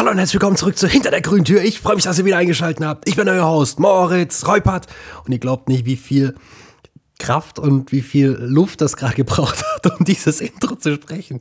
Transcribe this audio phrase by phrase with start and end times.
[0.00, 1.62] Hallo und herzlich willkommen zurück zu Hinter der grünen Tür.
[1.62, 3.06] Ich freue mich, dass ihr wieder eingeschaltet habt.
[3.06, 4.86] Ich bin euer Host, Moritz Reupert.
[5.26, 6.36] Und ihr glaubt nicht, wie viel
[7.18, 11.36] Kraft und wie viel Luft das gerade gebraucht hat, um dieses Intro zu sprechen.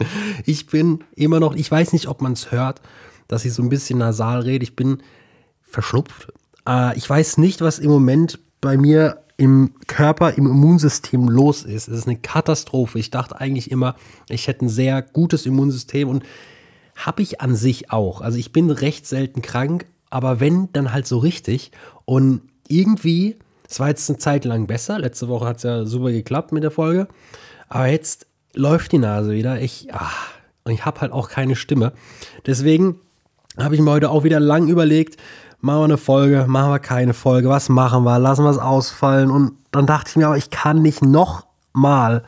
[0.46, 2.82] Ich bin immer noch, ich weiß nicht, ob man es hört,
[3.30, 4.64] dass ich so ein bisschen nasal rede.
[4.64, 5.04] Ich bin
[5.62, 6.28] verschnupft.
[6.68, 11.88] Äh, ich weiß nicht, was im Moment bei mir im Körper, im Immunsystem los ist.
[11.88, 13.00] Es ist eine Katastrophe.
[13.00, 13.96] Ich dachte eigentlich immer,
[14.28, 16.26] ich hätte ein sehr gutes Immunsystem und
[17.00, 18.22] habe ich an sich auch.
[18.22, 21.72] Also ich bin recht selten krank, aber wenn, dann halt so richtig.
[22.06, 25.00] Und irgendwie, es war jetzt eine Zeit lang besser.
[25.00, 27.08] Letzte Woche hat es ja super geklappt mit der Folge.
[27.70, 29.62] Aber jetzt läuft die Nase wieder.
[29.62, 30.30] Ich, ach,
[30.66, 31.94] und ich habe halt auch keine Stimme.
[32.46, 33.00] Deswegen
[33.58, 35.18] habe ich mir heute auch wieder lang überlegt,
[35.62, 39.32] machen wir eine Folge, machen wir keine Folge, was machen wir, lassen wir es ausfallen.
[39.32, 42.24] Und dann dachte ich mir, aber ich kann nicht noch mal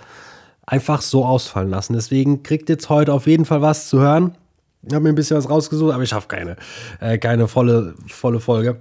[0.65, 1.93] einfach so ausfallen lassen.
[1.93, 4.37] Deswegen kriegt jetzt heute auf jeden Fall was zu hören.
[4.83, 6.55] Ich habe mir ein bisschen was rausgesucht, aber ich schaffe keine,
[6.99, 8.77] äh, keine volle, volle Folge.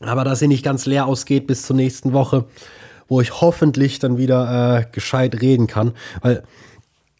[0.00, 2.44] Aber dass sie nicht ganz leer ausgeht bis zur nächsten Woche,
[3.08, 5.92] wo ich hoffentlich dann wieder äh, gescheit reden kann.
[6.20, 6.42] Weil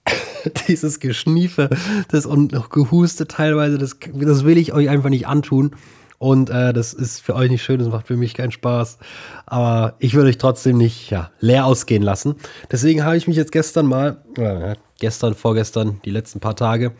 [0.69, 1.71] dieses Geschniefe
[2.09, 5.75] das und noch Gehuste teilweise, das, das will ich euch einfach nicht antun.
[6.19, 8.99] Und äh, das ist für euch nicht schön, das macht für mich keinen Spaß.
[9.47, 12.37] Aber ich würde euch trotzdem nicht ja, leer ausgehen lassen.
[12.71, 16.93] Deswegen habe ich mich jetzt gestern mal, äh, gestern, vorgestern, die letzten paar Tage,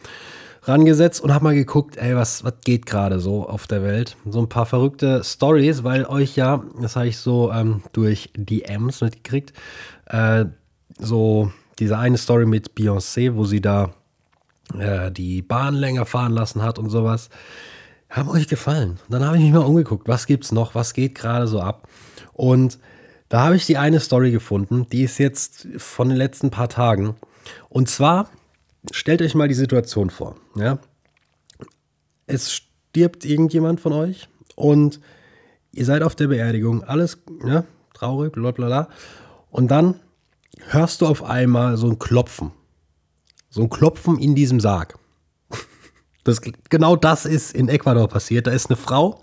[0.65, 4.17] rangesetzt und habe mal geguckt, ey, was, was geht gerade so auf der Welt.
[4.29, 9.01] So ein paar verrückte Stories, weil euch ja, das habe ich so ähm, durch DMs
[9.01, 9.53] mitgekriegt,
[10.07, 10.47] äh,
[10.99, 13.95] so diese eine Story mit Beyoncé, wo sie da
[14.79, 17.29] äh, die Bahn länger fahren lassen hat und sowas,
[18.09, 18.99] haben euch gefallen.
[19.09, 21.89] Dann habe ich mich mal umgeguckt, was gibt's noch, was geht gerade so ab.
[22.33, 22.79] Und
[23.29, 27.17] da habe ich die eine Story gefunden, die ist jetzt von den letzten paar Tagen.
[27.69, 28.29] Und zwar
[28.93, 30.37] stellt euch mal die Situation vor.
[30.57, 30.79] Ja?
[32.27, 35.01] Es stirbt irgendjemand von euch und
[35.73, 38.89] ihr seid auf der Beerdigung, alles ja, traurig, bla bla bla.
[39.51, 40.01] Und dann
[40.69, 42.53] hörst du auf einmal so ein Klopfen.
[43.51, 44.99] So ein Klopfen in diesem Sarg.
[46.25, 46.41] Das,
[46.71, 48.47] genau das ist in Ecuador passiert.
[48.47, 49.21] Da ist eine Frau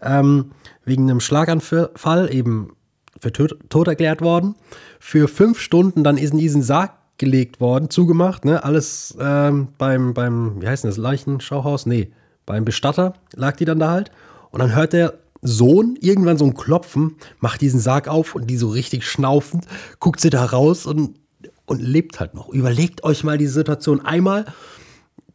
[0.00, 0.52] ähm,
[0.84, 2.76] wegen einem Schlaganfall eben
[3.20, 4.54] für tot, tot, erklärt worden.
[5.00, 8.62] Für fünf Stunden dann ist in diesen Sarg gelegt worden, zugemacht, ne?
[8.64, 11.86] Alles ähm, beim, beim, wie heißt denn das, Leichenschauhaus?
[11.86, 12.10] Nee,
[12.44, 14.10] beim Bestatter lag die dann da halt.
[14.50, 18.56] Und dann hört der Sohn irgendwann so ein Klopfen, macht diesen Sarg auf und die
[18.56, 19.66] so richtig schnaufend,
[20.00, 21.18] guckt sie da raus und,
[21.66, 22.48] und lebt halt noch.
[22.48, 24.46] Überlegt euch mal die Situation einmal,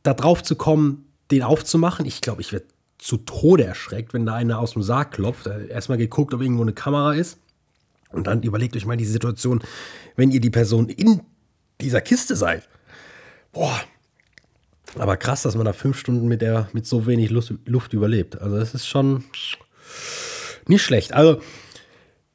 [0.03, 2.05] da drauf zu kommen, den aufzumachen.
[2.05, 2.65] Ich glaube, ich werde
[2.97, 5.47] zu Tode erschreckt, wenn da einer aus dem Sarg klopft.
[5.47, 7.37] Erstmal geguckt, ob irgendwo eine Kamera ist.
[8.11, 9.63] Und dann überlegt euch mal die Situation,
[10.15, 11.21] wenn ihr die Person in
[11.81, 12.67] dieser Kiste seid.
[13.51, 13.79] Boah.
[14.97, 18.41] Aber krass, dass man da fünf Stunden mit der, mit so wenig Luft überlebt.
[18.41, 19.23] Also das ist schon
[20.67, 21.13] nicht schlecht.
[21.13, 21.41] Also,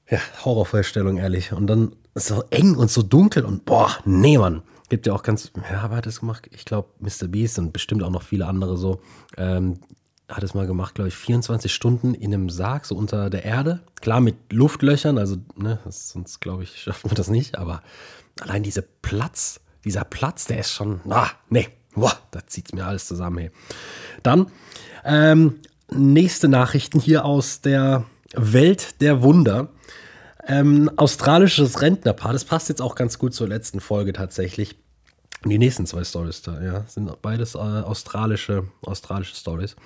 [0.09, 1.53] ja, Horrorvorstellung, ehrlich.
[1.53, 4.63] Und dann so eng und so dunkel und boah, nee, Mann.
[4.89, 6.49] Gibt ja auch ganz, ja, wer hat das gemacht?
[6.53, 7.27] Ich glaube, Mr.
[7.27, 9.01] Beast und bestimmt auch noch viele andere so.
[9.37, 9.81] Ähm,
[10.29, 13.81] hat es mal gemacht, glaube ich, 24 Stunden in einem Sarg, so unter der Erde.
[14.01, 17.83] Klar, mit Luftlöchern, also, ne, sonst glaube ich, schaffen wir das nicht, aber
[18.41, 22.87] allein dieser Platz, dieser Platz, der ist schon, ah, nee, boah, da zieht es mir
[22.87, 23.51] alles zusammen, hey.
[24.23, 24.51] Dann,
[25.05, 25.61] ähm,
[25.91, 28.05] nächste Nachrichten hier aus der
[28.35, 29.69] Welt der Wunder.
[30.49, 34.77] Ähm, australisches Rentnerpaar, das passt jetzt auch ganz gut zur letzten Folge tatsächlich.
[35.49, 39.77] Die nächsten zwei Stories da, ja, sind beides äh, australische, australische Stories.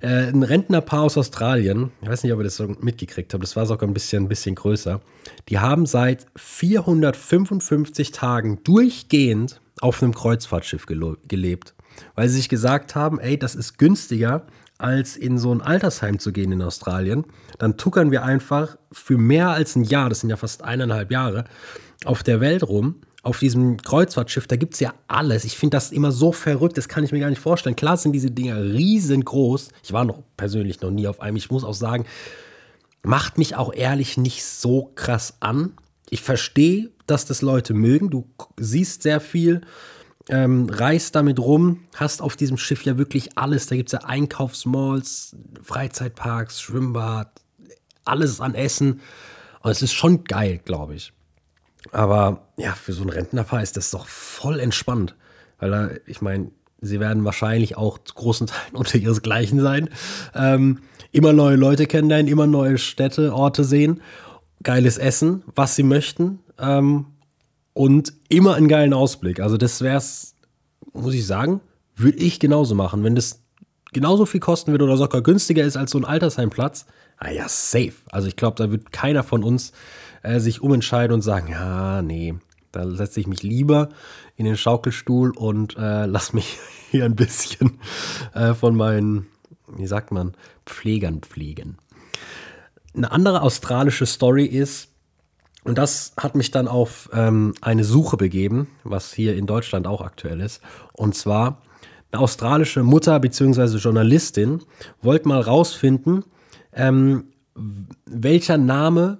[0.00, 3.56] Äh, ein Rentnerpaar aus Australien, ich weiß nicht, ob ihr das so mitgekriegt habt, das
[3.56, 5.00] war sogar ein bisschen, ein bisschen größer.
[5.48, 11.74] Die haben seit 455 Tagen durchgehend auf einem Kreuzfahrtschiff gelebt,
[12.14, 14.46] weil sie sich gesagt haben, ey, das ist günstiger,
[14.78, 17.24] als in so ein Altersheim zu gehen in Australien.
[17.58, 21.44] Dann tuckern wir einfach für mehr als ein Jahr, das sind ja fast eineinhalb Jahre,
[22.04, 25.44] auf der Welt rum auf diesem Kreuzfahrtschiff, da gibt es ja alles.
[25.44, 27.76] Ich finde das immer so verrückt, das kann ich mir gar nicht vorstellen.
[27.76, 29.68] Klar sind diese Dinger riesengroß.
[29.82, 31.36] Ich war noch persönlich noch nie auf einem.
[31.36, 32.06] Ich muss auch sagen,
[33.02, 35.74] macht mich auch ehrlich nicht so krass an.
[36.08, 38.10] Ich verstehe, dass das Leute mögen.
[38.10, 38.26] Du
[38.58, 39.60] siehst sehr viel,
[40.28, 43.66] ähm, reist damit rum, hast auf diesem Schiff ja wirklich alles.
[43.66, 47.42] Da gibt es ja Einkaufsmalls, Freizeitparks, Schwimmbad,
[48.04, 49.00] alles an Essen.
[49.62, 51.12] Und es ist schon geil, glaube ich.
[51.92, 55.14] Aber ja, für so ein Rentnerpaar ist das doch voll entspannt.
[55.58, 56.50] Weil da, ich meine,
[56.80, 59.90] sie werden wahrscheinlich auch zu großen Teilen unter ihresgleichen sein.
[60.34, 60.80] Ähm,
[61.12, 64.00] immer neue Leute kennenlernen, immer neue Städte, Orte sehen,
[64.62, 66.40] geiles Essen, was sie möchten.
[66.58, 67.06] Ähm,
[67.72, 69.40] und immer einen geilen Ausblick.
[69.40, 70.34] Also, das wäre es,
[70.92, 71.60] muss ich sagen,
[71.94, 73.04] würde ich genauso machen.
[73.04, 73.42] Wenn das
[73.92, 76.86] genauso viel kosten wird oder sogar günstiger ist als so ein Altersheimplatz,
[77.18, 77.94] ah ja, safe.
[78.10, 79.72] Also ich glaube, da wird keiner von uns
[80.22, 82.34] äh, sich umentscheiden und sagen, ja, nee,
[82.72, 83.88] da setze ich mich lieber
[84.36, 86.58] in den Schaukelstuhl und äh, lass mich
[86.90, 87.78] hier ein bisschen
[88.34, 89.26] äh, von meinen,
[89.68, 90.34] wie sagt man,
[90.66, 91.76] Pflegern pflegen.
[92.94, 94.88] Eine andere australische Story ist,
[95.62, 100.00] und das hat mich dann auf ähm, eine Suche begeben, was hier in Deutschland auch
[100.00, 100.62] aktuell ist.
[100.92, 101.60] Und zwar
[102.10, 103.76] eine australische Mutter bzw.
[103.76, 104.62] Journalistin
[105.02, 106.24] wollte mal rausfinden,
[106.72, 107.24] ähm,
[108.06, 109.18] welcher Name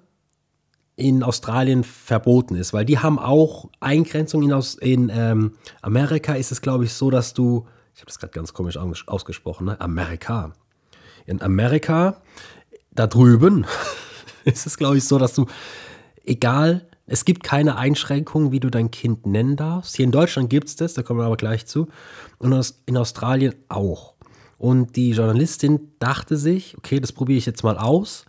[1.00, 5.52] in Australien verboten ist, weil die haben auch Eingrenzungen in, Aus in ähm,
[5.82, 9.66] Amerika ist es, glaube ich, so, dass du, ich habe das gerade ganz komisch ausgesprochen,
[9.66, 9.80] ne?
[9.80, 10.52] Amerika.
[11.26, 12.20] In Amerika,
[12.92, 13.66] da drüben,
[14.44, 15.46] ist es, glaube ich, so, dass du,
[16.24, 19.96] egal, es gibt keine Einschränkungen, wie du dein Kind nennen darfst.
[19.96, 21.88] Hier in Deutschland gibt es das, da kommen wir aber gleich zu.
[22.38, 24.14] Und in Australien auch.
[24.58, 28.26] Und die Journalistin dachte sich, okay, das probiere ich jetzt mal aus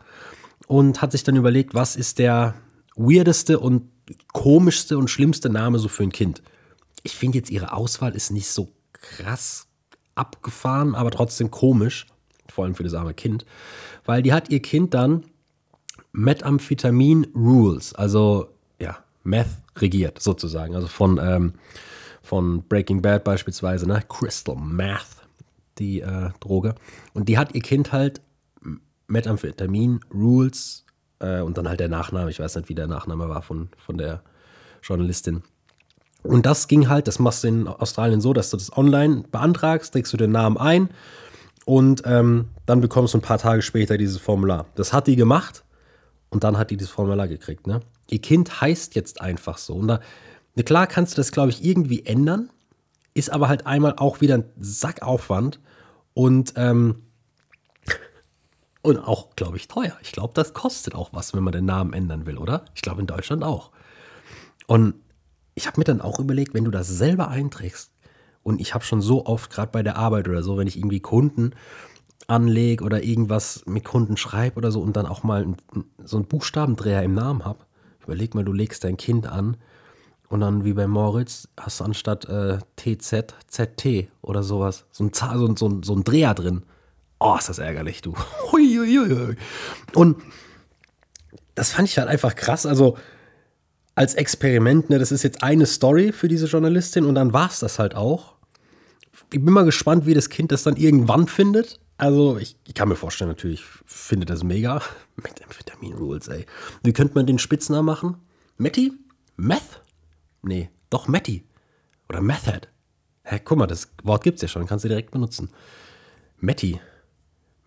[0.72, 2.54] und hat sich dann überlegt, was ist der
[2.96, 3.90] weirdeste und
[4.32, 6.42] komischste und schlimmste Name so für ein Kind.
[7.04, 9.68] Ich finde jetzt ihre Auswahl ist nicht so krass
[10.16, 12.08] abgefahren, aber trotzdem komisch,
[12.48, 13.46] vor allem für das arme Kind,
[14.06, 15.26] weil die hat ihr Kind dann
[16.14, 18.48] Methamphetamin Rules, also
[18.80, 21.54] ja, Meth regiert sozusagen, also von, ähm,
[22.22, 24.02] von Breaking Bad beispielsweise, ne?
[24.08, 25.18] Crystal Meth,
[25.80, 26.76] die äh, Droge.
[27.14, 28.22] Und die hat ihr Kind halt
[29.12, 30.86] Methamphetamin, Rules
[31.20, 32.30] äh, und dann halt der Nachname.
[32.30, 34.22] Ich weiß nicht, wie der Nachname war von, von der
[34.82, 35.44] Journalistin.
[36.24, 39.94] Und das ging halt, das machst du in Australien so, dass du das online beantragst,
[39.94, 40.90] trägst du den Namen ein
[41.66, 44.66] und ähm, dann bekommst du ein paar Tage später dieses Formular.
[44.76, 45.64] Das hat die gemacht
[46.30, 47.66] und dann hat die dieses Formular gekriegt.
[47.66, 47.82] Ne?
[48.10, 49.76] Ihr Kind heißt jetzt einfach so.
[49.76, 50.00] Und da,
[50.56, 52.50] ne, klar kannst du das, glaube ich, irgendwie ändern,
[53.14, 55.60] ist aber halt einmal auch wieder ein Sackaufwand
[56.14, 57.04] und ähm,
[58.82, 59.98] und auch, glaube ich, teuer.
[60.02, 62.66] Ich glaube, das kostet auch was, wenn man den Namen ändern will, oder?
[62.76, 63.72] Ich glaube, in Deutschland auch.
[64.68, 64.96] Und
[65.54, 67.92] ich habe mir dann auch überlegt, wenn du das selber einträgst,
[68.44, 71.00] und ich habe schon so oft, gerade bei der Arbeit oder so, wenn ich irgendwie
[71.00, 71.52] Kunden
[72.28, 75.46] anlege oder irgendwas mit Kunden schreibe oder so und dann auch mal
[76.04, 77.60] so einen Buchstabendreher im Namen habe,
[78.04, 79.58] überleg mal, du legst dein Kind an
[80.30, 85.12] und dann wie bei Moritz hast du anstatt äh, TZ, ZT oder sowas, so ein,
[85.14, 86.64] so, so, so ein Dreher drin.
[87.24, 88.16] Oh, ist das ärgerlich, du.
[89.94, 90.18] Und
[91.54, 92.66] das fand ich halt einfach krass.
[92.66, 92.98] Also
[93.94, 97.60] als Experiment, ne, das ist jetzt eine Story für diese Journalistin und dann war es
[97.60, 98.38] das halt auch.
[99.32, 101.80] Ich bin mal gespannt, wie das Kind das dann irgendwann findet.
[101.98, 104.82] Also, ich, ich kann mir vorstellen, natürlich findet das mega.
[105.18, 106.48] Mit Amphetamin Rules, ey.
[106.84, 108.16] Wie könnte man den Spitznamen machen?
[108.58, 108.94] Matty?
[109.36, 109.82] Meth?
[110.42, 111.44] Nee, doch Matty.
[112.10, 112.68] Oder Method.
[113.24, 115.52] Hä, guck mal, das Wort gibt's ja schon, kannst du direkt benutzen.
[116.40, 116.80] Matty.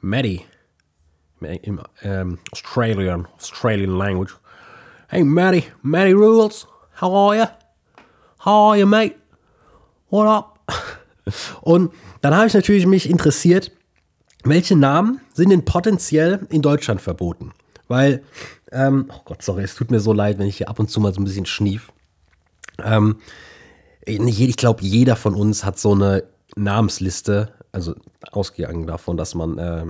[0.04, 0.44] Matty.
[1.40, 4.34] Im ähm, Australian, Australian language.
[5.08, 6.66] Hey, Matty, Matty Rules,
[7.00, 7.46] how are you?
[8.44, 9.16] How are you, mate?
[10.10, 10.58] What up?
[11.62, 13.72] Und dann habe ich natürlich mich interessiert,
[14.44, 17.52] welche Namen sind denn potenziell in Deutschland verboten?
[17.88, 18.22] Weil,
[18.72, 21.00] ähm, oh Gott, sorry, es tut mir so leid, wenn ich hier ab und zu
[21.00, 21.92] mal so ein bisschen schnief.
[22.82, 23.16] Ähm,
[24.02, 26.24] ich glaube, jeder von uns hat so eine
[26.56, 27.94] Namensliste, also
[28.32, 29.86] ausgegangen davon, dass man, äh,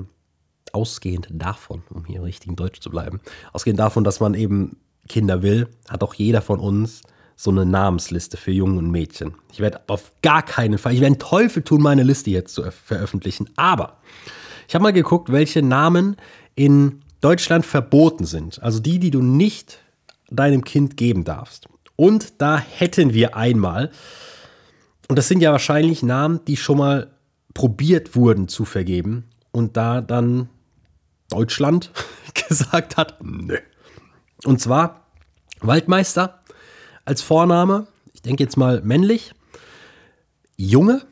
[0.73, 3.21] ausgehend davon, um hier richtig in Deutsch zu bleiben,
[3.53, 4.77] ausgehend davon, dass man eben
[5.09, 7.03] Kinder will, hat auch jeder von uns
[7.37, 9.35] so eine Namensliste für Jungen und Mädchen.
[9.53, 12.63] Ich werde auf gar keinen Fall, ich werde einen Teufel tun, meine Liste jetzt zu
[12.71, 13.99] veröffentlichen, aber
[14.69, 16.17] ich habe mal geguckt, welche Namen
[16.55, 18.63] in Deutschland verboten sind.
[18.63, 19.79] Also die, die du nicht
[20.31, 21.69] deinem Kind geben darfst.
[21.97, 23.91] Und da hätten wir einmal,
[25.09, 27.11] und das sind ja wahrscheinlich Namen, die schon mal
[27.53, 30.49] probiert wurden zu vergeben und da dann
[31.31, 31.91] Deutschland
[32.49, 33.59] gesagt hat, nö.
[34.45, 35.07] Und zwar
[35.61, 36.41] Waldmeister
[37.05, 39.33] als Vorname, ich denke jetzt mal männlich,
[40.57, 41.03] Junge,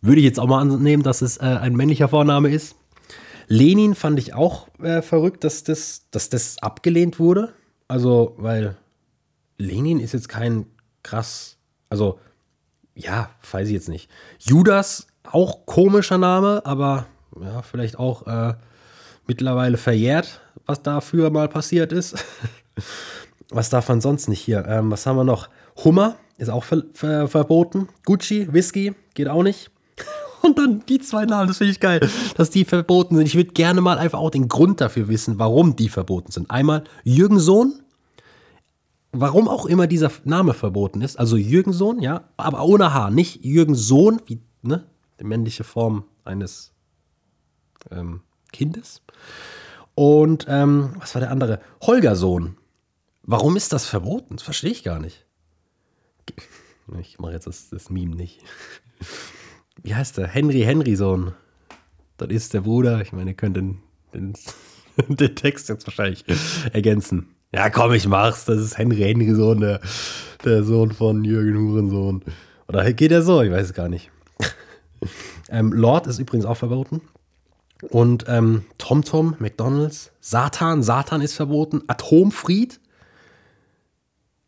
[0.00, 2.76] würde ich jetzt auch mal annehmen, dass es äh, ein männlicher Vorname ist.
[3.48, 7.54] Lenin fand ich auch äh, verrückt, dass das, dass das abgelehnt wurde.
[7.88, 8.76] Also, weil
[9.56, 10.66] Lenin ist jetzt kein
[11.02, 11.56] krass,
[11.88, 12.18] also
[12.98, 14.10] ja, weiß ich jetzt nicht.
[14.38, 17.06] Judas, auch komischer Name, aber
[17.40, 18.54] ja, vielleicht auch äh,
[19.26, 22.16] mittlerweile verjährt, was dafür mal passiert ist.
[23.50, 24.66] was darf man sonst nicht hier?
[24.66, 25.48] Ähm, was haben wir noch?
[25.84, 27.88] Hummer ist auch ver ver verboten.
[28.04, 29.70] Gucci, Whisky geht auch nicht.
[30.42, 32.00] Und dann die zwei Namen, das finde ich geil,
[32.36, 33.26] dass die verboten sind.
[33.26, 36.50] Ich würde gerne mal einfach auch den Grund dafür wissen, warum die verboten sind.
[36.50, 37.80] Einmal Jürgen Sohn,
[39.12, 41.18] warum auch immer dieser Name verboten ist.
[41.18, 44.86] Also Jürgen Sohn, ja, aber ohne H, nicht Jürgen Sohn, wie ne,
[45.20, 46.72] die männliche Form eines
[47.90, 48.20] ähm,
[48.52, 49.02] Kindes.
[49.94, 51.60] Und ähm, was war der andere?
[51.82, 52.56] Holgersohn.
[53.22, 54.36] Warum ist das verboten?
[54.36, 55.26] Das verstehe ich gar nicht.
[56.98, 58.40] Ich mache jetzt das, das Meme nicht.
[59.82, 60.26] Wie heißt der?
[60.26, 61.34] Henry Henry-Sohn.
[62.16, 63.02] Das ist der Bruder.
[63.02, 63.82] Ich meine, ihr könnt den,
[64.14, 64.34] den,
[65.08, 66.24] den Text jetzt wahrscheinlich
[66.72, 67.34] ergänzen.
[67.52, 68.44] Ja, komm, ich mach's.
[68.44, 69.80] Das ist Henry Henry-Sohn, der,
[70.44, 72.22] der Sohn von Jürgen Hurensohn.
[72.66, 73.40] Oder geht er so?
[73.42, 74.10] Ich weiß es gar nicht.
[75.48, 77.00] ähm, Lord ist übrigens auch verboten.
[77.90, 81.82] Und ähm, TomTom, McDonalds, Satan, Satan ist verboten.
[81.86, 82.80] Atomfried,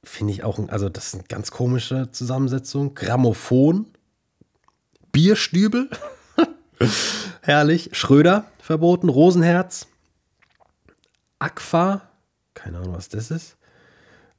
[0.02, 2.95] finde ich auch, also das ist eine ganz komische Zusammensetzung.
[2.95, 3.87] Grammophon,
[5.12, 5.88] Bierstübel,
[7.40, 7.90] herrlich.
[7.92, 9.09] Schröder, verboten.
[9.09, 9.87] Rosenherz,
[11.38, 12.10] Aqua,
[12.62, 13.57] keine Ahnung, was das ist.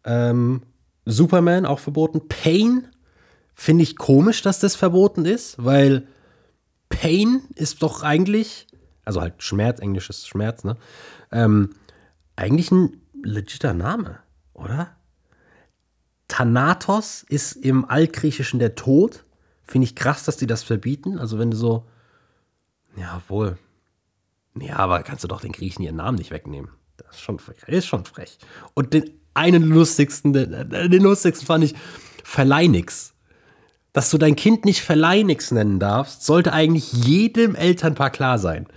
[0.03, 0.63] Ähm,
[1.05, 2.27] Superman, auch verboten.
[2.27, 2.87] Pain,
[3.53, 6.07] finde ich komisch, dass das verboten ist, weil
[6.89, 8.67] Pain ist doch eigentlich
[9.03, 10.77] also halt Schmerz, englisches Schmerz, ne?
[11.31, 11.75] Ähm,
[12.35, 14.19] eigentlich ein legiter Name,
[14.53, 14.95] oder?
[16.27, 19.25] Thanatos ist im Altgriechischen der Tod.
[19.63, 21.19] Finde ich krass, dass die das verbieten.
[21.19, 21.85] Also wenn du so,
[22.95, 23.57] ja, wohl.
[24.55, 26.69] Ja, aber kannst du doch den Griechen ihren Namen nicht wegnehmen.
[27.11, 27.57] Ist schon frech.
[27.67, 28.37] Ist schon frech.
[28.73, 31.75] Und den einen lustigsten, den, den lustigsten fand ich
[32.23, 33.11] Verleinix
[33.93, 38.67] dass du dein Kind nicht Verleinix nennen darfst, sollte eigentlich jedem Elternpaar klar sein.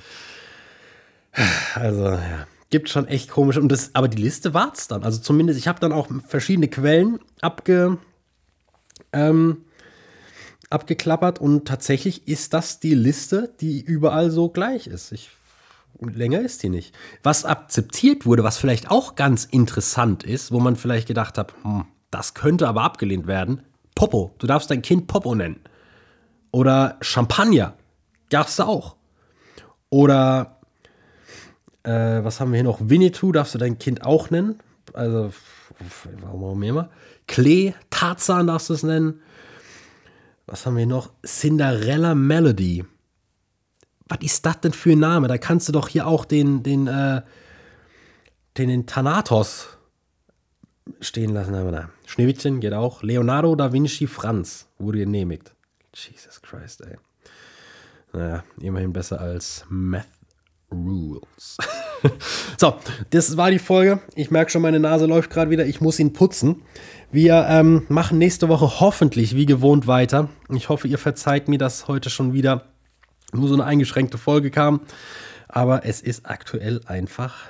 [1.74, 3.60] Also, ja, gibt schon echt komische.
[3.60, 5.04] Und das, aber die Liste war's dann.
[5.04, 7.98] Also zumindest, ich habe dann auch verschiedene Quellen abge,
[9.12, 9.64] ähm,
[10.70, 15.12] abgeklappert und tatsächlich ist das die Liste, die überall so gleich ist.
[15.12, 15.30] Ich,
[16.00, 16.94] länger ist die nicht.
[17.22, 21.84] Was akzeptiert wurde, was vielleicht auch ganz interessant ist, wo man vielleicht gedacht hat, hm,
[22.10, 23.62] das könnte aber abgelehnt werden,
[23.94, 24.34] Popo.
[24.38, 25.60] Du darfst dein Kind Popo nennen.
[26.50, 27.74] Oder Champagner.
[28.28, 28.96] Darfst du auch.
[29.90, 30.60] Oder
[31.84, 32.80] äh, was haben wir hier noch?
[32.80, 34.58] Winnetou darfst du dein Kind auch nennen.
[34.92, 35.32] Also,
[36.20, 36.90] warum immer.
[37.26, 39.20] Klee, Tarzan darfst du es nennen.
[40.46, 41.10] Was haben wir noch?
[41.24, 42.84] Cinderella Melody.
[44.06, 45.28] Was ist das denn für ein Name?
[45.28, 47.22] Da kannst du doch hier auch den, den, äh,
[48.58, 49.68] den, den Thanatos
[51.00, 51.90] stehen lassen haben wir.
[52.06, 53.02] Schneewittchen geht auch.
[53.02, 55.54] Leonardo da Vinci Franz wurde genehmigt.
[55.94, 56.96] Jesus Christ, ey.
[58.12, 60.06] Naja, immerhin besser als Math
[60.70, 61.56] Rules.
[62.58, 62.74] so,
[63.10, 64.00] das war die Folge.
[64.14, 65.66] Ich merke schon, meine Nase läuft gerade wieder.
[65.66, 66.62] Ich muss ihn putzen.
[67.10, 70.28] Wir ähm, machen nächste Woche hoffentlich wie gewohnt weiter.
[70.50, 72.73] Ich hoffe, ihr verzeiht mir, dass heute schon wieder
[73.34, 74.80] nur so eine eingeschränkte Folge kam.
[75.48, 77.44] Aber es ist aktuell einfach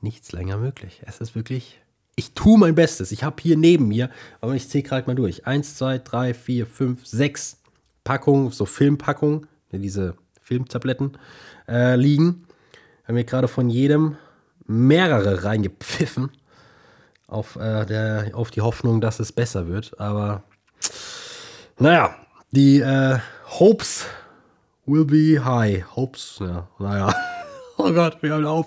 [0.00, 1.02] nichts länger möglich.
[1.06, 1.82] Es ist wirklich
[2.14, 3.12] ich tue mein Bestes.
[3.12, 4.10] Ich habe hier neben mir,
[4.40, 5.46] aber ich zähle gerade mal durch.
[5.46, 7.58] Eins, zwei, drei, vier, fünf, sechs
[8.04, 11.16] Packungen, so Filmpackungen, diese Filmtabletten
[11.68, 12.44] äh, liegen.
[13.04, 14.16] Haben wir gerade von jedem
[14.66, 16.30] mehrere reingepfiffen.
[17.26, 19.98] Auf, äh, der, auf die Hoffnung, dass es besser wird.
[19.98, 20.42] Aber
[21.78, 22.14] naja,
[22.50, 23.18] die äh,
[23.58, 24.04] Hopes
[24.86, 25.84] will be high.
[25.96, 27.14] Hopes, ja, naja.
[27.78, 28.66] Oh Gott, wir hören auf.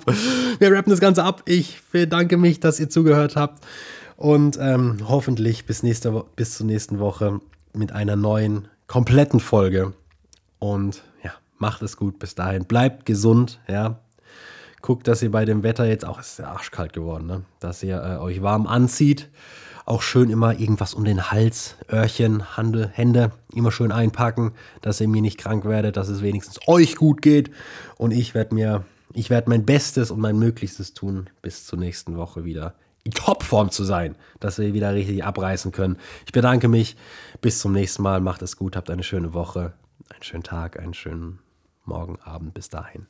[0.60, 1.44] Wir rappen das Ganze ab.
[1.46, 3.64] Ich bedanke mich, dass ihr zugehört habt.
[4.18, 7.40] Und ähm, hoffentlich bis, nächste bis zur nächsten Woche
[7.72, 9.94] mit einer neuen, kompletten Folge.
[10.60, 12.66] Und ja, macht es gut bis dahin.
[12.66, 14.00] Bleibt gesund, ja.
[14.82, 17.44] Guckt, dass ihr bei dem Wetter jetzt auch, es ist ja arschkalt geworden, ne?
[17.60, 19.30] dass ihr äh, euch warm anzieht.
[19.86, 24.52] Auch schön immer irgendwas um den Hals, Öhrchen, Hande, Hände immer schön einpacken,
[24.82, 27.52] dass ihr mir nicht krank werdet, dass es wenigstens euch gut geht.
[27.98, 28.84] Und ich werde mir
[29.16, 32.76] ich werde mein Bestes und mein Möglichstes tun, bis zur nächsten Woche wieder
[33.06, 35.98] in Topform zu sein, dass wir wieder richtig abreißen können.
[36.26, 36.98] Ich bedanke mich.
[37.40, 38.20] Bis zum nächsten Mal.
[38.20, 38.76] Macht es gut.
[38.76, 39.74] Habt eine schöne Woche,
[40.10, 41.40] einen schönen Tag, einen schönen
[41.86, 42.54] Morgen, Abend.
[42.54, 43.08] Bis dahin.